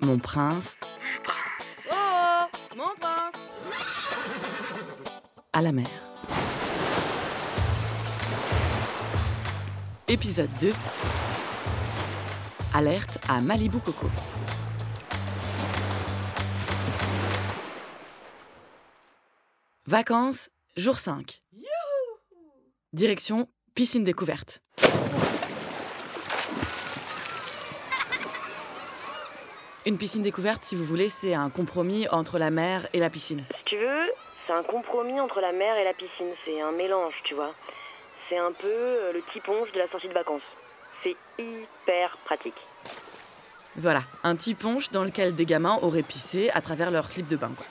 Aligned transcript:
mon 0.00 0.18
prince. 0.18 0.78
Oh, 1.90 2.44
mon 2.76 2.94
prince 3.00 3.34
À 5.52 5.62
la 5.62 5.72
mer. 5.72 5.88
Épisode 10.06 10.50
2. 10.60 10.72
Alerte 12.74 13.18
à 13.28 13.42
Malibu 13.42 13.78
Coco. 13.80 14.08
Vacances, 19.86 20.50
jour 20.76 20.98
5. 20.98 21.42
Direction 22.92 23.48
piscine 23.74 24.04
découverte. 24.04 24.62
Une 29.88 29.96
piscine 29.96 30.20
découverte, 30.20 30.64
si 30.64 30.76
vous 30.76 30.84
voulez, 30.84 31.08
c'est 31.08 31.32
un 31.32 31.48
compromis 31.48 32.06
entre 32.10 32.38
la 32.38 32.50
mer 32.50 32.86
et 32.92 32.98
la 32.98 33.08
piscine. 33.08 33.42
Si 33.56 33.64
tu 33.64 33.78
veux, 33.78 34.12
c'est 34.46 34.52
un 34.52 34.62
compromis 34.62 35.18
entre 35.18 35.40
la 35.40 35.50
mer 35.52 35.78
et 35.78 35.84
la 35.84 35.94
piscine. 35.94 36.28
C'est 36.44 36.60
un 36.60 36.72
mélange, 36.72 37.14
tu 37.24 37.32
vois. 37.32 37.54
C'est 38.28 38.36
un 38.36 38.52
peu 38.52 38.66
euh, 38.68 39.14
le 39.14 39.22
petit 39.22 39.40
ponche 39.40 39.72
de 39.72 39.78
la 39.78 39.88
sortie 39.88 40.08
de 40.08 40.12
vacances. 40.12 40.42
C'est 41.02 41.16
hyper 41.38 42.18
pratique. 42.26 42.60
Voilà, 43.76 44.02
un 44.24 44.36
petit 44.36 44.54
ponche 44.54 44.90
dans 44.90 45.04
lequel 45.04 45.34
des 45.34 45.46
gamins 45.46 45.78
auraient 45.80 46.02
pissé 46.02 46.50
à 46.50 46.60
travers 46.60 46.90
leur 46.90 47.08
slip 47.08 47.26
de 47.26 47.36
bain. 47.36 47.52
quoi. 47.56 47.64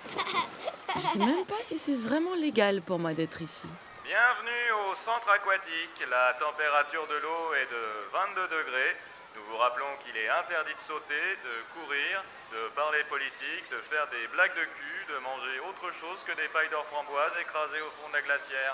Je 0.96 1.06
sais 1.06 1.20
même 1.20 1.46
pas 1.46 1.62
si 1.62 1.78
c'est 1.78 1.94
vraiment 1.98 2.34
légal 2.34 2.82
pour 2.82 2.98
moi 2.98 3.14
d'être 3.14 3.44
ici. 3.44 3.68
Bienvenue 4.04 4.72
au 4.90 4.96
centre 5.06 5.30
aquatique. 5.30 6.02
La 6.10 6.34
température 6.40 7.06
de 7.06 7.18
l'eau 7.22 7.54
est 7.54 7.70
de 7.72 8.10
22 8.12 8.42
degrés. 8.58 8.96
Nous 9.38 9.46
vous 9.54 9.58
rappelons 9.58 9.94
qu'il 10.04 10.18
est 10.18 10.30
interdit 10.30 10.74
de 10.74 10.82
sauter, 10.90 11.26
de 11.46 11.54
courir, 11.78 12.24
de 12.52 12.74
parler 12.74 13.04
politique, 13.08 13.66
de 13.70 13.78
faire 13.86 14.10
des 14.10 14.26
blagues 14.34 14.56
de 14.58 14.66
cul, 14.66 15.00
de 15.14 15.18
manger 15.22 15.60
autre 15.70 15.94
chose 16.02 16.18
que 16.26 16.34
des 16.36 16.48
pailles 16.50 16.70
d'or 16.72 16.86
framboise 16.90 17.32
écrasées 17.40 17.82
au 17.86 17.92
fond 18.02 18.10
de 18.10 18.14
la 18.14 18.22
glacière. 18.24 18.74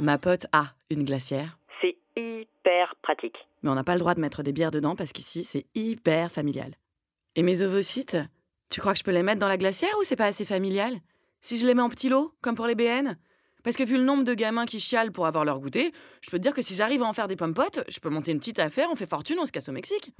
Ma 0.00 0.16
pote 0.16 0.46
a 0.52 0.72
une 0.88 1.04
glacière, 1.04 1.58
C'est 1.82 1.96
hyper 2.16 2.94
pratique. 3.02 3.36
mais 3.62 3.68
on 3.70 3.74
n'a 3.74 3.84
pas 3.84 3.92
le 3.92 4.00
droit 4.00 4.14
de 4.14 4.20
mettre 4.20 4.42
des 4.42 4.52
bières 4.52 4.70
dedans 4.70 4.96
parce 4.96 5.12
qu'ici 5.12 5.44
c'est 5.44 5.66
hyper 5.74 6.32
familial. 6.32 6.72
Et 7.36 7.42
mes 7.42 7.60
ovocytes, 7.60 8.16
tu 8.70 8.80
crois 8.80 8.92
que 8.94 8.98
je 8.98 9.04
peux 9.04 9.10
les 9.10 9.22
mettre 9.22 9.40
dans 9.40 9.48
la 9.48 9.58
glacière 9.58 9.92
ou 9.98 10.02
c'est 10.02 10.16
pas 10.16 10.26
assez 10.32 10.46
familial? 10.46 10.94
Si 11.42 11.58
je 11.58 11.66
les 11.66 11.74
mets 11.74 11.82
en 11.82 11.90
petits 11.90 12.08
lots, 12.08 12.32
comme 12.40 12.54
pour 12.54 12.66
les 12.66 12.74
BN 12.74 13.16
Parce 13.62 13.76
que 13.76 13.84
vu 13.84 13.96
le 13.96 14.04
nombre 14.04 14.24
de 14.24 14.34
gamins 14.34 14.66
qui 14.66 14.80
chialent 14.80 15.12
pour 15.12 15.26
avoir 15.26 15.44
leur 15.44 15.60
goûter, 15.60 15.92
je 16.22 16.30
peux 16.30 16.38
te 16.38 16.42
dire 16.42 16.54
que 16.54 16.62
si 16.62 16.74
j'arrive 16.74 17.02
à 17.02 17.06
en 17.06 17.12
faire 17.12 17.28
des 17.28 17.36
pommes 17.36 17.54
potes, 17.54 17.80
je 17.88 18.00
peux 18.00 18.08
monter 18.08 18.32
une 18.32 18.38
petite 18.38 18.58
affaire, 18.58 18.88
on 18.90 18.96
fait 18.96 19.08
fortune, 19.08 19.36
on 19.40 19.46
se 19.46 19.52
casse 19.52 19.68
au 19.68 19.72
Mexique. 19.72 20.12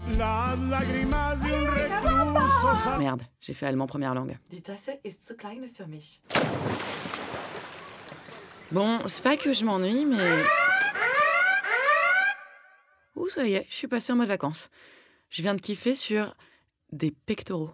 Merde, 2.99 3.23
j'ai 3.41 3.55
fait 3.55 3.67
allemand 3.67 3.87
première 3.87 4.15
langue. 4.15 4.39
Bon, 8.73 9.01
c'est 9.07 9.23
pas 9.23 9.37
que 9.37 9.53
je 9.53 9.65
m'ennuie, 9.65 10.05
mais. 10.05 10.45
Ouh, 13.17 13.29
ça 13.29 13.45
y 13.45 13.55
est, 13.55 13.67
je 13.69 13.75
suis 13.75 13.89
passée 13.89 14.13
en 14.13 14.17
mode 14.17 14.29
vacances. 14.29 14.71
Je 15.29 15.43
viens 15.43 15.55
de 15.55 15.61
kiffer 15.61 15.95
sur 15.95 16.37
des 16.93 17.11
pectoraux. 17.11 17.71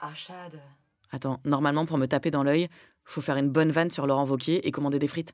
Ah. 0.00 0.12
Attends, 1.12 1.40
normalement, 1.44 1.86
pour 1.86 1.96
me 1.96 2.06
taper 2.06 2.30
dans 2.30 2.42
l'œil, 2.42 2.68
faut 3.04 3.20
faire 3.20 3.36
une 3.36 3.48
bonne 3.50 3.70
vanne 3.70 3.90
sur 3.90 4.06
Laurent 4.06 4.24
Vauquier 4.24 4.66
et 4.66 4.70
commander 4.70 4.98
des 4.98 5.08
frites. 5.08 5.32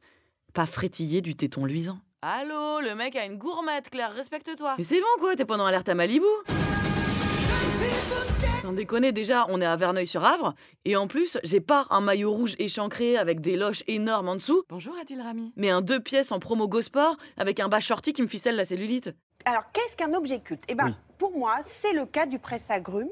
Pas 0.54 0.66
frétiller 0.66 1.20
du 1.20 1.34
téton 1.36 1.64
luisant. 1.64 1.98
Allô, 2.22 2.80
le 2.80 2.94
mec 2.94 3.16
a 3.16 3.24
une 3.24 3.36
gourmette, 3.38 3.88
Claire, 3.90 4.12
respecte-toi. 4.14 4.74
Mais 4.77 4.84
c'est 4.84 5.00
bon 5.00 5.06
quoi, 5.20 5.36
t'es 5.36 5.44
pendant 5.44 5.64
alerte 5.66 5.88
à 5.88 5.94
Malibu? 5.94 6.27
Sans 8.60 8.72
déconner, 8.72 9.12
déjà, 9.12 9.46
on 9.48 9.60
est 9.62 9.66
à 9.66 9.74
Verneuil-sur-Avre, 9.77 10.54
et 10.84 10.94
en 10.96 11.06
plus, 11.06 11.38
j'ai 11.44 11.60
pas 11.60 11.86
un 11.88 12.02
maillot 12.02 12.30
rouge 12.30 12.56
échancré 12.58 13.17
avec 13.17 13.40
des 13.40 13.56
loches 13.56 13.83
énormes 13.86 14.28
en 14.28 14.34
dessous, 14.34 14.64
Bonjour 14.68 14.95
Adil 15.00 15.20
Rami? 15.22 15.52
mais 15.56 15.70
un 15.70 15.80
deux 15.80 15.98
pièces 16.00 16.30
en 16.30 16.39
promo 16.40 16.68
Go 16.68 16.83
Sport 16.83 17.16
avec 17.39 17.58
un 17.58 17.68
bas 17.68 17.80
shorty 17.80 18.12
qui 18.12 18.20
me 18.20 18.27
ficelle 18.27 18.56
la 18.56 18.66
cellulite. 18.66 19.11
Alors, 19.46 19.62
qu'est-ce 19.72 19.96
qu'un 19.96 20.12
objet 20.12 20.40
culte? 20.40 20.62
Eh 20.68 20.74
ben, 20.74 20.95
pour 21.16 21.39
moi, 21.39 21.55
c'est 21.62 21.95
le 21.95 22.05
cas 22.05 22.27
du 22.27 22.39
presse-agrumes. 22.39 23.08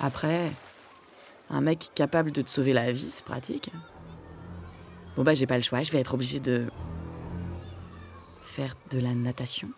Après, 0.00 0.50
un 1.50 1.60
mec 1.60 1.90
capable 1.94 2.32
de 2.32 2.42
te 2.42 2.50
sauver 2.50 2.72
la 2.72 2.92
vie, 2.92 3.10
c'est 3.10 3.24
pratique. 3.24 3.70
Bon 5.16 5.22
bah 5.22 5.34
j'ai 5.34 5.46
pas 5.46 5.56
le 5.56 5.62
choix, 5.62 5.82
je 5.82 5.90
vais 5.90 6.00
être 6.00 6.14
obligée 6.14 6.40
de 6.40 6.70
faire 8.40 8.74
de 8.90 8.98
la 8.98 9.14
natation. 9.14 9.70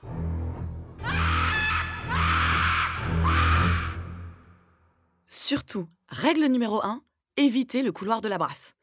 Surtout, 5.27 5.89
règle 6.09 6.47
numéro 6.47 6.85
1, 6.85 7.03
éviter 7.37 7.83
le 7.83 7.93
couloir 7.93 8.21
de 8.21 8.29
la 8.29 8.39
brasse. 8.39 8.75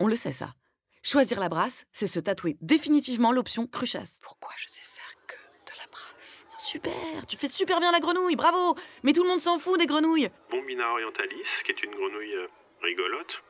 On 0.00 0.06
le 0.06 0.16
sait 0.16 0.32
ça. 0.32 0.54
Choisir 1.02 1.40
la 1.40 1.48
brasse, 1.48 1.84
c'est 1.92 2.06
se 2.06 2.20
tatouer 2.20 2.56
définitivement 2.60 3.32
l'option 3.32 3.66
cruchasse. 3.66 4.20
Pourquoi 4.22 4.52
je 4.56 4.68
sais 4.68 4.80
faire 4.80 5.14
que 5.26 5.34
de 5.34 5.78
la 5.78 5.86
brasse 5.90 6.21
Super, 6.58 7.26
tu 7.28 7.36
fais 7.36 7.48
super 7.48 7.80
bien 7.80 7.90
la 7.90 8.00
grenouille, 8.00 8.36
bravo 8.36 8.76
Mais 9.02 9.12
tout 9.12 9.22
le 9.22 9.28
monde 9.28 9.40
s'en 9.40 9.58
fout 9.58 9.78
des 9.78 9.86
grenouilles 9.86 10.28
Bombina 10.50 10.90
orientalis, 10.92 11.62
qui 11.64 11.72
est 11.72 11.82
une 11.82 11.94
grenouille 11.94 12.34
euh, 12.34 12.46
rigolote. 12.82 13.42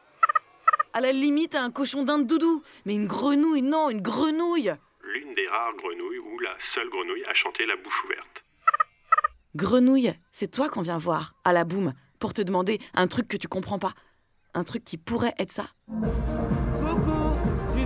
À 0.95 1.01
la 1.01 1.13
limite, 1.13 1.55
un 1.55 1.71
cochon 1.71 2.03
d'Inde 2.03 2.27
doudou. 2.27 2.63
Mais 2.85 2.95
une 2.95 3.07
grenouille, 3.07 3.63
non, 3.63 3.91
une 3.91 4.03
grenouille 4.03 4.73
L'une 5.03 5.35
des 5.35 5.47
rares 5.47 5.75
grenouilles 5.77 6.19
où 6.19 6.39
la 6.39 6.55
seule 6.61 6.89
grenouille 6.91 7.25
a 7.25 7.35
chanté 7.35 7.67
la 7.67 7.77
bouche 7.77 8.05
ouverte. 8.05 8.45
Grenouille, 9.55 10.15
c'est 10.33 10.51
toi 10.51 10.69
qu'on 10.69 10.83
vient 10.83 10.99
voir, 10.99 11.35
à 11.45 11.53
la 11.53 11.65
boum, 11.65 11.93
pour 12.19 12.33
te 12.33 12.43
demander 12.43 12.81
un 12.95 13.07
truc 13.07 13.29
que 13.29 13.37
tu 13.37 13.49
comprends 13.49 13.79
pas. 13.79 13.93
Un 14.55 14.65
truc 14.65 14.85
qui 14.85 14.99
pourrait 14.99 15.35
être 15.39 15.53
ça. 15.53 15.67
Coucou 16.79 17.22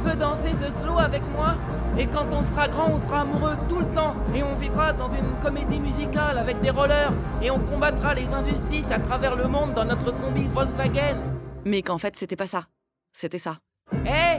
veux 0.06 0.16
danser 0.16 0.52
ce 0.62 0.68
slow 0.82 0.98
avec 0.98 1.22
moi 1.34 1.56
Et 1.98 2.06
quand 2.06 2.26
on 2.30 2.44
sera 2.44 2.68
grand, 2.68 2.90
on 2.90 3.06
sera 3.06 3.22
amoureux 3.22 3.56
tout 3.68 3.80
le 3.80 3.92
temps 3.94 4.14
Et 4.34 4.42
on 4.42 4.54
vivra 4.54 4.92
dans 4.92 5.10
une 5.10 5.40
comédie 5.42 5.80
musicale 5.80 6.38
avec 6.38 6.60
des 6.60 6.70
rollers 6.70 7.12
Et 7.42 7.50
on 7.50 7.58
combattra 7.58 8.14
les 8.14 8.28
injustices 8.28 8.90
à 8.90 9.00
travers 9.00 9.34
le 9.36 9.48
monde 9.48 9.74
dans 9.74 9.84
notre 9.84 10.12
combi 10.12 10.46
Volkswagen 10.46 11.16
Mais 11.64 11.82
qu'en 11.82 11.98
fait, 11.98 12.16
c'était 12.16 12.36
pas 12.36 12.46
ça. 12.46 12.66
C'était 13.12 13.38
ça. 13.38 13.58
Hé 14.04 14.38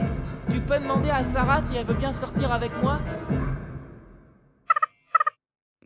Tu 0.50 0.60
peux 0.60 0.78
demander 0.78 1.10
à 1.10 1.24
Sarah 1.24 1.60
si 1.68 1.76
elle 1.76 1.86
veut 1.86 1.94
bien 1.94 2.12
sortir 2.12 2.50
avec 2.52 2.70
moi 2.82 3.00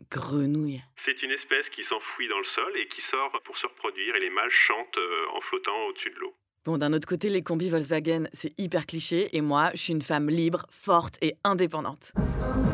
Grenouille. 0.09 0.83
C'est 0.95 1.23
une 1.23 1.31
espèce 1.31 1.69
qui 1.69 1.83
s'enfouit 1.83 2.27
dans 2.27 2.37
le 2.37 2.43
sol 2.45 2.71
et 2.77 2.87
qui 2.87 3.01
sort 3.01 3.31
pour 3.43 3.57
se 3.57 3.65
reproduire 3.65 4.15
et 4.15 4.19
les 4.19 4.29
mâles 4.29 4.51
chantent 4.51 4.97
euh, 4.97 5.25
en 5.35 5.41
flottant 5.41 5.75
au-dessus 5.87 6.11
de 6.11 6.19
l'eau. 6.19 6.35
Bon, 6.65 6.77
d'un 6.77 6.93
autre 6.93 7.07
côté, 7.07 7.27
les 7.27 7.43
combis 7.43 7.69
Volkswagen, 7.69 8.23
c'est 8.31 8.57
hyper 8.57 8.85
cliché, 8.85 9.35
et 9.35 9.41
moi, 9.41 9.71
je 9.73 9.81
suis 9.81 9.91
une 9.91 10.01
femme 10.01 10.29
libre, 10.29 10.65
forte 10.69 11.17
et 11.21 11.35
indépendante. 11.43 12.13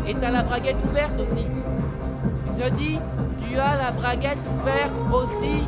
Et 0.07 0.13
t'as 0.13 0.29
la 0.29 0.43
braguette 0.43 0.77
ouverte 0.85 1.19
aussi 1.19 1.47
Je 2.59 2.69
dis, 2.75 2.99
tu 3.39 3.55
as 3.57 3.75
la 3.75 3.91
braguette 3.91 4.37
ouverte 4.61 4.93
aussi 5.11 5.65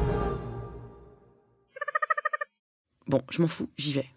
Bon, 3.08 3.24
je 3.32 3.42
m'en 3.42 3.48
fous, 3.48 3.70
j'y 3.76 3.94
vais. 3.94 4.08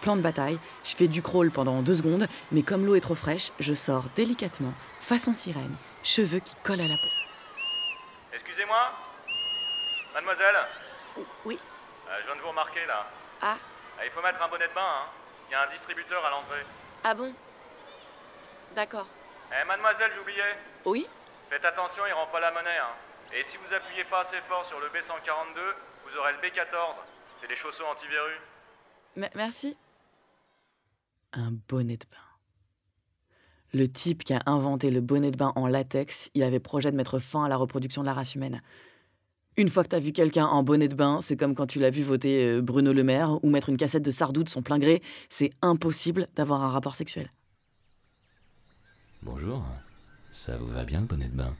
Plan 0.00 0.16
de 0.16 0.22
bataille, 0.22 0.60
je 0.84 0.94
fais 0.94 1.08
du 1.08 1.22
crawl 1.22 1.50
pendant 1.50 1.82
deux 1.82 1.96
secondes, 1.96 2.28
mais 2.52 2.62
comme 2.62 2.86
l'eau 2.86 2.94
est 2.94 3.00
trop 3.00 3.16
fraîche, 3.16 3.50
je 3.58 3.74
sors 3.74 4.04
délicatement, 4.14 4.74
façon 5.00 5.32
sirène, 5.32 5.74
cheveux 6.04 6.38
qui 6.38 6.54
collent 6.62 6.80
à 6.80 6.88
la 6.88 6.94
peau. 6.94 7.10
Excusez-moi 8.32 8.78
Mademoiselle 10.14 10.56
Oui. 11.44 11.58
Euh, 12.08 12.18
Je 12.20 12.26
viens 12.26 12.36
de 12.36 12.40
vous 12.40 12.48
remarquer 12.48 12.84
là. 12.86 13.06
Ah, 13.40 13.56
Ah, 13.98 14.04
il 14.04 14.10
faut 14.10 14.22
mettre 14.22 14.42
un 14.42 14.48
bonnet 14.48 14.68
de 14.68 14.74
bain, 14.74 14.80
hein. 14.82 15.06
Il 15.48 15.52
y 15.52 15.54
a 15.54 15.62
un 15.66 15.70
distributeur 15.70 16.24
à 16.24 16.30
l'entrée. 16.30 16.64
ah 17.04 17.14
bon? 17.14 17.34
D'accord. 18.74 19.06
Eh, 19.50 19.66
mademoiselle, 19.66 20.10
j'oubliais. 20.16 20.56
Oui 20.84 21.06
Faites 21.50 21.64
attention, 21.64 22.06
il 22.06 22.12
rend 22.14 22.26
pas 22.28 22.40
la 22.40 22.50
monnaie, 22.52 22.78
hein. 22.78 22.94
Et 23.34 23.44
si 23.44 23.56
vous 23.58 23.72
appuyez 23.74 24.04
pas 24.04 24.20
assez 24.20 24.40
fort 24.48 24.64
sur 24.66 24.80
le 24.80 24.86
B142, 24.88 25.60
vous 26.06 26.16
aurez 26.18 26.32
le 26.32 26.38
B14. 26.38 26.94
C'est 27.40 27.48
des 27.48 27.56
chaussons 27.56 27.84
antivirus. 27.84 28.38
Me- 29.16 29.28
Merci. 29.34 29.76
Un 31.34 31.50
bonnet 31.68 31.96
de 31.98 32.04
bain. 32.06 32.16
Le 33.74 33.86
type 33.88 34.24
qui 34.24 34.34
a 34.34 34.40
inventé 34.46 34.90
le 34.90 35.00
bonnet 35.00 35.30
de 35.30 35.36
bain 35.36 35.52
en 35.56 35.66
latex, 35.66 36.30
il 36.34 36.42
avait 36.42 36.60
projet 36.60 36.90
de 36.90 36.96
mettre 36.96 37.18
fin 37.18 37.44
à 37.44 37.48
la 37.48 37.56
reproduction 37.56 38.02
de 38.02 38.06
la 38.06 38.12
race 38.14 38.34
humaine. 38.34 38.62
Une 39.58 39.68
fois 39.68 39.84
que 39.84 39.90
t'as 39.90 39.98
vu 39.98 40.12
quelqu'un 40.12 40.46
en 40.46 40.62
bonnet 40.62 40.88
de 40.88 40.94
bain, 40.94 41.20
c'est 41.20 41.36
comme 41.36 41.54
quand 41.54 41.66
tu 41.66 41.78
l'as 41.78 41.90
vu 41.90 42.02
voter 42.02 42.46
euh, 42.46 42.62
Bruno 42.62 42.94
Le 42.94 43.04
Maire 43.04 43.38
ou 43.44 43.50
mettre 43.50 43.68
une 43.68 43.76
cassette 43.76 44.02
de 44.02 44.10
Sardou 44.10 44.44
de 44.44 44.48
son 44.48 44.62
plein 44.62 44.78
gré, 44.78 45.02
c'est 45.28 45.50
impossible 45.60 46.28
d'avoir 46.36 46.62
un 46.62 46.70
rapport 46.70 46.96
sexuel. 46.96 47.30
Bonjour. 49.22 49.62
Ça 50.32 50.56
vous 50.56 50.68
va 50.68 50.84
bien 50.84 51.02
le 51.02 51.06
bonnet 51.06 51.28
de 51.28 51.36
bain? 51.36 51.54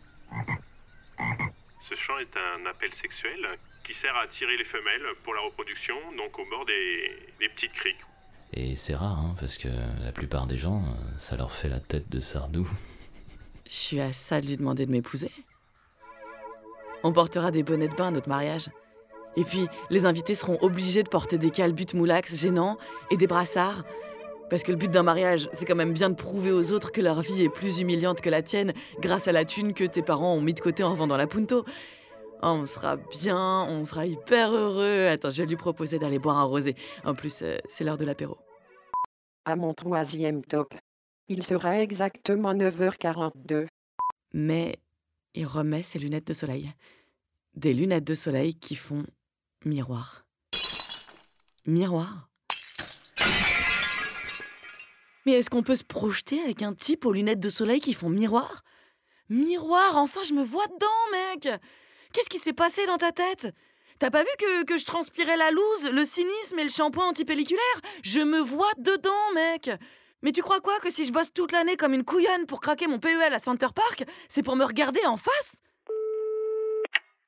Ce 1.87 1.95
chant 1.95 2.19
est 2.19 2.35
un 2.35 2.65
appel 2.65 2.91
sexuel 3.01 3.47
qui 3.87 3.93
sert 3.93 4.17
à 4.17 4.23
attirer 4.23 4.57
les 4.57 4.65
femelles 4.65 5.03
pour 5.23 5.35
la 5.35 5.43
reproduction, 5.43 5.95
donc 6.17 6.39
au 6.39 6.49
bord 6.49 6.65
des, 6.65 7.13
des 7.41 7.49
petites 7.51 7.73
criques. 7.73 8.01
Et 8.55 8.75
c'est 8.75 8.95
rare, 8.95 9.19
hein, 9.19 9.37
parce 9.39 9.59
que 9.59 9.69
la 10.03 10.13
plupart 10.13 10.47
des 10.47 10.57
gens, 10.57 10.79
euh, 10.79 11.19
ça 11.19 11.37
leur 11.37 11.53
fait 11.53 11.69
la 11.69 11.81
tête 11.81 12.11
de 12.11 12.21
Sardou. 12.21 12.67
Je 13.67 13.75
suis 13.75 14.01
à 14.01 14.15
ça 14.15 14.41
de 14.41 14.47
lui 14.47 14.57
demander 14.57 14.87
de 14.87 14.91
m'épouser. 14.91 15.31
On 17.05 17.13
portera 17.13 17.51
des 17.51 17.63
bonnets 17.63 17.89
de 17.89 17.95
bain 17.95 18.09
à 18.09 18.11
notre 18.11 18.29
mariage. 18.29 18.71
Et 19.37 19.45
puis, 19.45 19.67
les 19.91 20.07
invités 20.07 20.35
seront 20.35 20.59
obligés 20.61 21.03
de 21.03 21.09
porter 21.09 21.39
des 21.39 21.51
calbutes 21.51 21.95
moulax 21.95 22.37
gênants 22.37 22.77
et 23.11 23.17
des 23.17 23.27
brassards. 23.27 23.85
Parce 24.51 24.63
que 24.63 24.71
le 24.71 24.77
but 24.77 24.91
d'un 24.91 25.03
mariage, 25.03 25.49
c'est 25.55 25.65
quand 25.65 25.75
même 25.75 25.95
bien 25.95 26.11
de 26.11 26.15
prouver 26.15 26.53
aux 26.53 26.73
autres 26.73 26.93
que 26.93 27.01
leur 27.01 27.23
vie 27.23 27.43
est 27.43 27.49
plus 27.49 27.79
humiliante 27.79 28.21
que 28.21 28.29
la 28.29 28.43
tienne 28.43 28.75
grâce 29.01 29.27
à 29.27 29.33
la 29.33 29.47
thune 29.47 29.73
que 29.73 29.85
tes 29.85 30.03
parents 30.03 30.35
ont 30.35 30.43
mis 30.43 30.53
de 30.53 30.61
côté 30.61 30.85
en 30.85 30.93
vendant 30.93 31.17
la 31.17 31.27
punto. 31.27 31.65
Oh, 32.43 32.49
on 32.49 32.67
sera 32.67 32.97
bien, 32.97 33.63
on 33.69 33.85
sera 33.85 34.05
hyper 34.05 34.53
heureux. 34.53 35.07
Attends, 35.07 35.31
je 35.31 35.43
vais 35.43 35.49
lui 35.49 35.57
proposer 35.57 35.99
d'aller 35.99 36.19
boire 36.19 36.39
un 36.39 36.45
rosé. 36.45 36.77
En 37.05 37.15
plus, 37.15 37.41
euh, 37.43 37.57
c'est 37.69 37.83
l'heure 37.83 37.97
de 37.97 38.05
l'apéro. 38.05 38.37
À 39.45 39.57
mon 39.57 39.73
troisième 39.73 40.45
top. 40.45 40.75
Il 41.29 41.45
sera 41.45 41.79
exactement 41.79 42.53
9h42. 42.53 43.69
Mais 44.35 44.77
il 45.35 45.47
remet 45.47 45.83
ses 45.83 45.99
lunettes 45.99 46.27
de 46.27 46.35
soleil. 46.35 46.73
Des 47.55 47.73
lunettes 47.73 48.05
de 48.05 48.15
soleil 48.15 48.55
qui 48.55 48.77
font 48.77 49.05
miroir. 49.65 50.25
Miroir? 51.67 52.29
Mais 55.25 55.33
est-ce 55.33 55.51
qu'on 55.51 55.63
peut 55.63 55.77
se 55.77 55.85
projeter 55.85 56.41
avec 56.43 56.63
un 56.63 56.75
type 56.75 57.05
aux 57.05 57.13
lunettes 57.13 57.41
de 57.41 57.51
soleil 57.51 57.81
qui 57.81 57.95
font 57.95 58.09
miroir? 58.09 58.63
Miroir, 59.29 59.97
enfin 59.97 60.23
je 60.25 60.35
me 60.35 60.43
vois 60.43 60.67
dedans, 60.67 60.87
mec! 61.13 61.49
Qu'est-ce 62.13 62.29
qui 62.29 62.39
s'est 62.39 62.53
passé 62.53 62.85
dans 62.87 62.99
ta 62.99 63.13
tête? 63.13 63.55
T'as 63.99 64.11
pas 64.11 64.23
vu 64.23 64.31
que, 64.39 64.65
que 64.65 64.79
je 64.79 64.85
transpirais 64.85 65.37
la 65.37 65.51
loose, 65.51 65.91
le 65.93 66.05
cynisme 66.05 66.59
et 66.59 66.65
le 66.65 66.69
shampoing 66.69 67.07
antipelliculaire? 67.07 67.81
Je 68.03 68.21
me 68.21 68.41
vois 68.41 68.73
dedans, 68.79 69.33
mec 69.35 69.71
Mais 70.23 70.33
tu 70.33 70.41
crois 70.41 70.61
quoi 70.61 70.79
que 70.81 70.91
si 70.91 71.05
je 71.05 71.13
bosse 71.13 71.33
toute 71.33 71.53
l'année 71.53 71.77
comme 71.77 71.95
une 71.95 72.05
couillonne 72.05 72.47
pour 72.47 72.61
craquer 72.61 72.87
mon 72.87 72.99
PEL 72.99 73.35
à 73.35 73.41
Center 73.41 73.69
Park, 73.75 74.05
c'est 74.29 74.43
pour 74.43 74.57
me 74.57 74.65
regarder 74.65 75.05
en 75.07 75.17
face? 75.17 75.63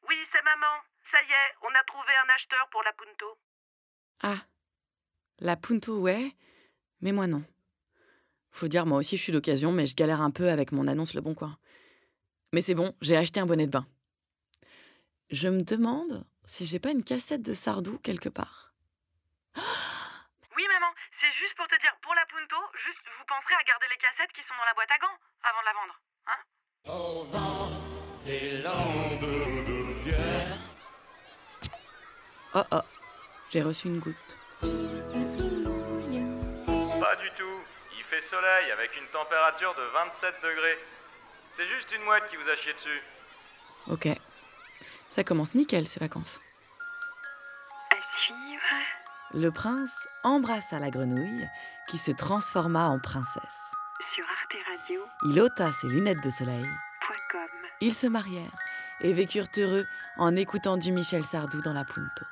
Oui, 0.08 0.16
c'est 0.32 0.42
maman. 0.44 0.80
Ça 1.10 1.18
y 1.22 1.30
est, 1.30 1.54
on 1.62 1.74
a 1.74 1.84
trouvé 1.84 2.12
un 2.24 2.34
acheteur 2.34 2.68
pour 2.70 2.82
la 2.82 2.92
Punto. 2.92 3.38
Ah, 4.22 4.46
la 5.40 5.56
Punto, 5.56 5.98
ouais, 5.98 6.32
mais 7.00 7.12
moi 7.12 7.26
non. 7.26 7.44
Faut 8.52 8.68
dire, 8.68 8.86
moi 8.86 8.98
aussi 8.98 9.16
je 9.16 9.22
suis 9.22 9.32
d'occasion, 9.32 9.72
mais 9.72 9.86
je 9.86 9.96
galère 9.96 10.20
un 10.20 10.30
peu 10.30 10.48
avec 10.48 10.70
mon 10.70 10.86
annonce 10.86 11.14
Le 11.14 11.20
Bon 11.20 11.34
Coin. 11.34 11.58
Mais 12.52 12.62
c'est 12.62 12.74
bon, 12.74 12.94
j'ai 13.00 13.16
acheté 13.16 13.40
un 13.40 13.46
bonnet 13.46 13.66
de 13.66 13.72
bain. 13.72 13.86
Je 15.30 15.48
me 15.48 15.62
demande 15.62 16.24
si 16.44 16.66
j'ai 16.66 16.78
pas 16.78 16.92
une 16.92 17.02
cassette 17.02 17.42
de 17.42 17.54
Sardou 17.54 17.98
quelque 17.98 18.28
part. 18.28 18.72
Oui, 20.56 20.62
maman, 20.68 20.86
c'est 21.20 21.32
juste 21.32 21.56
pour 21.56 21.66
te 21.66 21.74
dire, 21.80 21.93
Punto, 22.44 22.60
juste 22.74 23.00
vous 23.18 23.24
penserez 23.26 23.54
à 23.54 23.62
garder 23.64 23.86
les 23.90 23.96
cassettes 23.96 24.32
qui 24.34 24.42
sont 24.42 24.54
dans 24.58 24.66
la 24.66 24.74
boîte 24.74 24.90
à 24.90 24.98
gants 24.98 25.18
avant 25.44 25.60
de 25.60 25.64
la 25.64 25.72
vendre. 25.72 25.98
Hein? 26.26 26.40
Au 26.84 27.24
vent 27.24 27.70
des 28.26 28.58
landes 28.58 29.20
de 29.64 30.02
pierre. 30.02 30.58
Oh 32.54 32.62
oh, 32.70 32.82
j'ai 33.50 33.62
reçu 33.62 33.86
une 33.88 33.98
goutte. 34.00 34.36
Pas 37.00 37.16
du 37.16 37.30
tout. 37.30 37.60
Il 37.96 38.04
fait 38.04 38.22
soleil 38.22 38.72
avec 38.72 38.94
une 38.98 39.06
température 39.06 39.74
de 39.74 39.82
27 39.82 40.34
degrés. 40.42 40.78
C'est 41.52 41.66
juste 41.66 41.90
une 41.92 42.02
mouette 42.02 42.28
qui 42.28 42.36
vous 42.36 42.48
a 42.48 42.56
chié 42.56 42.74
dessus. 42.74 43.02
Ok. 43.86 44.08
Ça 45.08 45.24
commence 45.24 45.54
nickel 45.54 45.88
ces 45.88 46.00
vacances. 46.00 46.42
Le 49.36 49.50
prince 49.50 50.06
embrassa 50.22 50.78
la 50.78 50.90
grenouille 50.90 51.48
qui 51.88 51.98
se 51.98 52.12
transforma 52.12 52.86
en 52.86 53.00
princesse. 53.00 53.58
Sur 54.14 54.24
Arte 54.24 54.54
Radio. 54.70 55.00
Il 55.24 55.40
ôta 55.40 55.72
ses 55.72 55.88
lunettes 55.88 56.22
de 56.22 56.30
soleil. 56.30 56.64
Com. 57.32 57.40
Ils 57.80 57.94
se 57.94 58.06
marièrent 58.06 58.56
et 59.00 59.12
vécurent 59.12 59.48
heureux 59.58 59.86
en 60.18 60.36
écoutant 60.36 60.76
du 60.76 60.92
Michel 60.92 61.24
Sardou 61.24 61.60
dans 61.62 61.72
la 61.72 61.84
Punto. 61.84 62.24